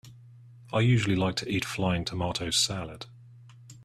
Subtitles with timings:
[0.73, 3.05] I usually like to eat flying tomato salad.